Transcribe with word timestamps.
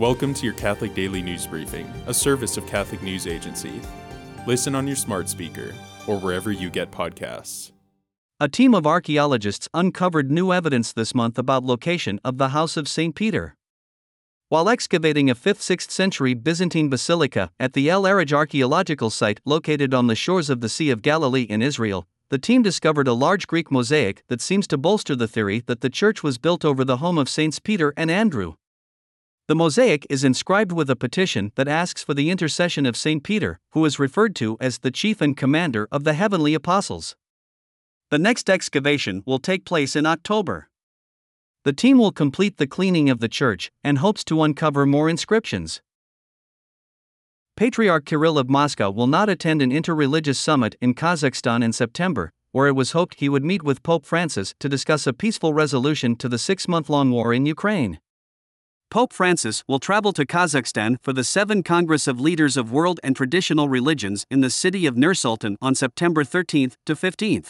Welcome 0.00 0.32
to 0.32 0.46
your 0.46 0.54
Catholic 0.54 0.94
Daily 0.94 1.20
News 1.20 1.46
Briefing, 1.46 1.86
a 2.06 2.14
service 2.14 2.56
of 2.56 2.66
Catholic 2.66 3.02
News 3.02 3.26
Agency. 3.26 3.82
Listen 4.46 4.74
on 4.74 4.86
your 4.86 4.96
smart 4.96 5.28
speaker 5.28 5.74
or 6.06 6.18
wherever 6.18 6.50
you 6.50 6.70
get 6.70 6.90
podcasts. 6.90 7.72
A 8.40 8.48
team 8.48 8.74
of 8.74 8.86
archaeologists 8.86 9.68
uncovered 9.74 10.30
new 10.30 10.54
evidence 10.54 10.90
this 10.90 11.14
month 11.14 11.38
about 11.38 11.64
location 11.64 12.18
of 12.24 12.38
the 12.38 12.48
House 12.48 12.78
of 12.78 12.88
St. 12.88 13.14
Peter. 13.14 13.56
While 14.48 14.70
excavating 14.70 15.28
a 15.28 15.34
5th 15.34 15.58
6th 15.58 15.90
century 15.90 16.32
Byzantine 16.32 16.88
basilica 16.88 17.50
at 17.60 17.74
the 17.74 17.90
El 17.90 18.04
Araj 18.04 18.32
archaeological 18.32 19.10
site 19.10 19.40
located 19.44 19.92
on 19.92 20.06
the 20.06 20.14
shores 20.14 20.48
of 20.48 20.62
the 20.62 20.70
Sea 20.70 20.88
of 20.88 21.02
Galilee 21.02 21.42
in 21.42 21.60
Israel, 21.60 22.06
the 22.30 22.38
team 22.38 22.62
discovered 22.62 23.06
a 23.06 23.12
large 23.12 23.46
Greek 23.46 23.70
mosaic 23.70 24.22
that 24.28 24.40
seems 24.40 24.66
to 24.68 24.78
bolster 24.78 25.14
the 25.14 25.28
theory 25.28 25.62
that 25.66 25.82
the 25.82 25.90
church 25.90 26.22
was 26.22 26.38
built 26.38 26.64
over 26.64 26.86
the 26.86 26.96
home 26.96 27.18
of 27.18 27.28
Saints 27.28 27.58
Peter 27.58 27.92
and 27.98 28.10
Andrew. 28.10 28.54
The 29.50 29.56
mosaic 29.56 30.06
is 30.08 30.22
inscribed 30.22 30.70
with 30.70 30.88
a 30.90 30.94
petition 30.94 31.50
that 31.56 31.66
asks 31.66 32.04
for 32.04 32.14
the 32.14 32.30
intercession 32.30 32.86
of 32.86 32.96
St. 32.96 33.24
Peter, 33.24 33.58
who 33.72 33.84
is 33.84 33.98
referred 33.98 34.36
to 34.36 34.56
as 34.60 34.78
the 34.78 34.92
chief 34.92 35.20
and 35.20 35.36
commander 35.36 35.88
of 35.90 36.04
the 36.04 36.12
heavenly 36.12 36.54
apostles. 36.54 37.16
The 38.10 38.18
next 38.20 38.48
excavation 38.48 39.24
will 39.26 39.40
take 39.40 39.64
place 39.64 39.96
in 39.96 40.06
October. 40.06 40.68
The 41.64 41.72
team 41.72 41.98
will 41.98 42.12
complete 42.12 42.58
the 42.58 42.68
cleaning 42.68 43.10
of 43.10 43.18
the 43.18 43.28
church 43.28 43.72
and 43.82 43.98
hopes 43.98 44.22
to 44.26 44.40
uncover 44.40 44.86
more 44.86 45.10
inscriptions. 45.10 45.82
Patriarch 47.56 48.06
Kirill 48.06 48.38
of 48.38 48.48
Moscow 48.48 48.88
will 48.88 49.08
not 49.08 49.28
attend 49.28 49.62
an 49.62 49.72
interreligious 49.72 50.36
summit 50.36 50.76
in 50.80 50.94
Kazakhstan 50.94 51.64
in 51.64 51.72
September, 51.72 52.30
where 52.52 52.68
it 52.68 52.76
was 52.76 52.92
hoped 52.92 53.16
he 53.18 53.28
would 53.28 53.44
meet 53.44 53.64
with 53.64 53.82
Pope 53.82 54.06
Francis 54.06 54.54
to 54.60 54.68
discuss 54.68 55.08
a 55.08 55.12
peaceful 55.12 55.52
resolution 55.52 56.14
to 56.14 56.28
the 56.28 56.38
six 56.38 56.68
month 56.68 56.88
long 56.88 57.10
war 57.10 57.34
in 57.34 57.46
Ukraine. 57.46 57.98
Pope 58.90 59.12
Francis 59.12 59.62
will 59.68 59.78
travel 59.78 60.12
to 60.12 60.26
Kazakhstan 60.26 60.96
for 61.00 61.12
the 61.12 61.22
7th 61.22 61.64
Congress 61.64 62.08
of 62.08 62.20
Leaders 62.20 62.56
of 62.56 62.72
World 62.72 62.98
and 63.04 63.14
Traditional 63.14 63.68
Religions 63.68 64.26
in 64.28 64.40
the 64.40 64.50
city 64.50 64.84
of 64.84 64.96
Nur-Sultan 64.96 65.56
on 65.62 65.76
September 65.76 66.24
13 66.24 66.72
to 66.86 66.96
15. 66.96 67.44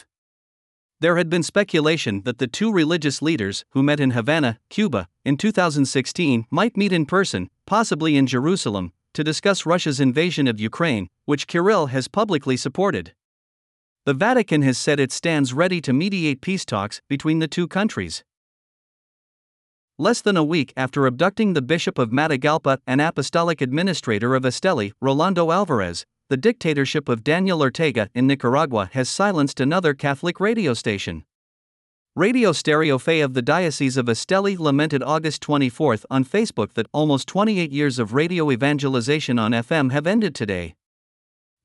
There 1.01 1.17
had 1.17 1.31
been 1.31 1.43
speculation 1.43 2.21
that 2.25 2.37
the 2.37 2.47
two 2.47 2.71
religious 2.71 3.23
leaders, 3.23 3.65
who 3.71 3.83
met 3.83 4.01
in 4.01 4.11
Havana, 4.11 4.59
Cuba, 4.69 5.09
in 5.25 5.39
2016, 5.39 6.45
might 6.51 6.77
meet 6.77 6.93
in 6.93 7.07
person, 7.07 7.49
possibly 7.65 8.19
in 8.19 8.27
Jerusalem, 8.27 8.93
to 9.15 9.25
discuss 9.25 9.65
Russia's 9.65 9.99
invasion 9.99 10.47
of 10.47 10.61
Ukraine, 10.61 11.09
which 11.25 11.47
Kirill 11.47 11.87
has 11.87 12.07
publicly 12.07 12.59
supported. 12.59 13.15
The 14.05 14.13
Vatican 14.13 14.61
has 14.61 14.77
said 14.77 15.01
it 15.01 15.11
stands 15.11 15.55
ready 15.55 15.81
to 15.81 15.95
mediate 15.95 16.43
peace 16.43 16.67
talks 16.67 17.01
between 17.09 17.39
the 17.39 17.49
two 17.49 17.67
countries. 17.67 18.25
Less 20.01 20.23
than 20.23 20.39
a 20.39 20.43
week 20.43 20.73
after 20.79 21.05
abducting 21.05 21.53
the 21.53 21.61
Bishop 21.61 21.99
of 21.99 22.09
Matagalpa 22.09 22.79
and 22.87 23.03
Apostolic 23.03 23.61
Administrator 23.61 24.35
of 24.35 24.45
Esteli, 24.45 24.93
Rolando 24.99 25.51
Alvarez, 25.51 26.07
the 26.31 26.39
dictatorship 26.39 27.07
of 27.07 27.23
Daniel 27.23 27.61
Ortega 27.61 28.09
in 28.15 28.27
Nicaragua 28.27 28.89
has 28.95 29.11
silenced 29.11 29.61
another 29.61 29.93
Catholic 29.93 30.41
radio 30.41 30.73
station. 30.73 31.27
Radio 32.17 32.53
Stereo 32.53 32.97
Fe 32.97 33.21
of 33.21 33.35
the 33.35 33.43
Diocese 33.43 33.99
of 33.99 34.07
Esteli 34.07 34.59
lamented 34.59 35.03
August 35.03 35.43
24 35.43 35.99
on 36.09 36.25
Facebook 36.25 36.73
that 36.73 36.87
almost 36.95 37.29
28 37.29 37.71
years 37.71 37.99
of 37.99 38.15
radio 38.15 38.51
evangelization 38.51 39.39
on 39.39 39.53
FM 39.53 39.93
have 39.93 40.07
ended 40.07 40.35
today. 40.35 40.77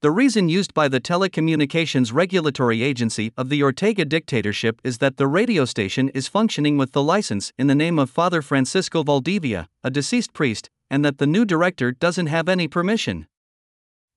The 0.06 0.12
reason 0.12 0.50
used 0.50 0.76
by 0.76 0.88
the 0.88 1.02
Telecommunications 1.02 2.14
Regulatory 2.14 2.84
Agency 2.84 3.34
of 3.36 3.50
the 3.50 3.64
Ortega 3.64 4.06
dictatorship 4.06 4.80
is 4.84 5.00
that 5.00 5.18
the 5.18 5.26
radio 5.26 5.66
station 5.66 6.10
is 6.10 6.28
functioning 6.28 6.78
with 6.78 6.92
the 6.92 7.02
license 7.02 7.52
in 7.58 7.66
the 7.66 7.74
name 7.74 7.98
of 7.98 8.12
Father 8.12 8.44
Francisco 8.44 9.02
Valdivia, 9.02 9.68
a 9.84 9.90
deceased 9.90 10.32
priest, 10.32 10.70
and 10.92 11.04
that 11.04 11.18
the 11.18 11.26
new 11.26 11.44
director 11.44 11.92
doesn't 11.92 12.28
have 12.28 12.48
any 12.48 12.68
permission. 12.68 13.26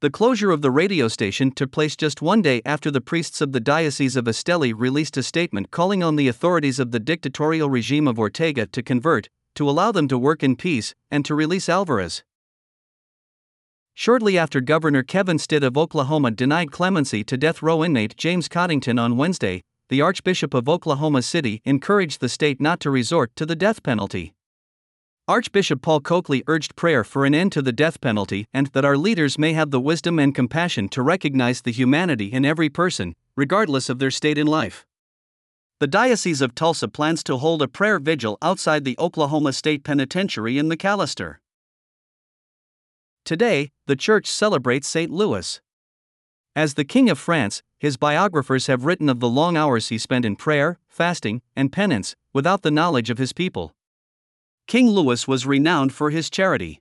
The 0.03 0.11
closure 0.11 0.51
of 0.51 0.61
the 0.61 0.71
radio 0.71 1.09
station 1.09 1.53
took 1.53 1.71
place 1.71 1.97
just 1.97 2.21
one 2.21 2.43
day 2.43 2.61
after 2.67 2.91
the 2.91 3.01
priests 3.01 3.41
of 3.41 3.53
the 3.53 3.59
Diocese 3.59 4.15
of 4.15 4.27
Esteli 4.27 4.75
released 4.77 5.17
a 5.17 5.23
statement 5.23 5.71
calling 5.71 6.03
on 6.03 6.17
the 6.17 6.29
authorities 6.29 6.79
of 6.79 6.91
the 6.91 7.01
dictatorial 7.01 7.71
regime 7.71 8.07
of 8.07 8.19
Ortega 8.19 8.67
to 8.67 8.83
convert, 8.83 9.31
to 9.55 9.67
allow 9.71 9.91
them 9.91 10.07
to 10.09 10.19
work 10.19 10.43
in 10.43 10.55
peace, 10.55 10.95
and 11.11 11.25
to 11.25 11.35
release 11.35 11.67
Alvarez. 11.67 12.25
Shortly 14.01 14.39
after 14.39 14.61
Governor 14.61 15.03
Kevin 15.03 15.41
Stitt 15.41 15.65
of 15.65 15.77
Oklahoma 15.77 16.31
denied 16.31 16.71
clemency 16.71 17.25
to 17.25 17.37
death 17.37 17.63
row 17.63 17.83
inmate 17.83 18.17
James 18.17 18.47
Coddington 18.47 18.97
on 18.97 19.17
Wednesday, 19.17 19.65
the 19.89 20.01
Archbishop 20.01 20.55
of 20.55 20.69
Oklahoma 20.69 21.21
City 21.21 21.61
encouraged 21.65 22.21
the 22.21 22.29
state 22.29 22.61
not 22.61 22.79
to 22.79 22.93
resort 22.93 23.35
to 23.35 23.45
the 23.45 23.57
death 23.57 23.83
penalty. 23.83 24.35
Archbishop 25.27 25.83
Paul 25.83 25.99
Coakley 26.01 26.45
urged 26.47 26.77
prayer 26.77 27.03
for 27.03 27.27
an 27.27 27.35
end 27.35 27.51
to 27.51 27.61
the 27.61 27.73
death 27.73 28.01
penalty 28.01 28.47
and 28.55 28.69
that 28.69 28.85
our 28.85 28.97
leaders 28.97 29.37
may 29.37 29.53
have 29.55 29.73
the 29.73 29.81
wisdom 29.81 30.21
and 30.21 30.33
compassion 30.33 30.89
to 30.91 31.03
recognize 31.03 31.63
the 31.63 31.73
humanity 31.73 32.27
in 32.27 32.45
every 32.45 32.69
person, 32.69 33.17
regardless 33.35 33.89
of 33.89 33.99
their 33.99 34.13
state 34.13 34.39
in 34.39 34.47
life. 34.47 34.87
The 35.81 35.89
Diocese 35.89 36.41
of 36.41 36.55
Tulsa 36.55 36.87
plans 36.87 37.25
to 37.25 37.39
hold 37.39 37.63
a 37.63 37.67
prayer 37.67 37.99
vigil 37.99 38.39
outside 38.43 38.85
the 38.85 38.95
Oklahoma 39.01 39.53
State 39.53 39.83
Penitentiary 39.83 40.57
in 40.57 40.69
McAlester. 40.69 41.39
Today, 43.29 43.73
the 43.85 43.95
church 43.95 44.27
celebrates 44.27 44.89
St. 44.89 45.11
Louis. 45.11 45.61
As 46.57 46.73
the 46.73 46.85
King 46.87 47.11
of 47.11 47.19
France, 47.19 47.63
his 47.79 47.99
biographers 47.99 48.69
have 48.69 48.87
written 48.87 49.11
of 49.11 49.21
the 49.21 49.29
long 49.29 49.55
hours 49.55 49.89
he 49.89 49.99
spent 49.99 50.25
in 50.25 50.35
prayer, 50.35 50.79
fasting, 50.89 51.43
and 51.55 51.71
penance, 51.71 52.17
without 52.33 52.63
the 52.63 52.71
knowledge 52.71 53.11
of 53.11 53.19
his 53.19 53.35
people. 53.35 53.75
King 54.67 54.89
Louis 54.89 55.29
was 55.29 55.45
renowned 55.45 55.93
for 55.93 56.09
his 56.09 56.31
charity. 56.31 56.81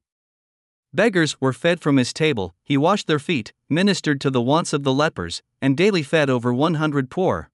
Beggars 0.94 1.36
were 1.42 1.52
fed 1.52 1.82
from 1.82 1.98
his 1.98 2.14
table, 2.14 2.56
he 2.64 2.78
washed 2.78 3.08
their 3.08 3.20
feet, 3.20 3.52
ministered 3.70 4.22
to 4.22 4.30
the 4.30 4.42
wants 4.42 4.72
of 4.72 4.84
the 4.84 4.94
lepers, 4.94 5.44
and 5.62 5.76
daily 5.76 6.02
fed 6.02 6.30
over 6.30 6.54
100 6.54 7.10
poor. 7.10 7.50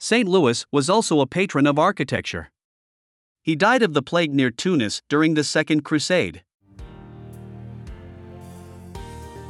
St. 0.00 0.28
Louis 0.28 0.66
was 0.72 0.90
also 0.90 1.20
a 1.20 1.26
patron 1.28 1.68
of 1.68 1.78
architecture. 1.78 2.50
He 3.42 3.54
died 3.54 3.84
of 3.84 3.94
the 3.94 4.02
plague 4.02 4.34
near 4.34 4.50
Tunis 4.50 5.02
during 5.08 5.34
the 5.34 5.44
Second 5.44 5.84
Crusade. 5.84 6.42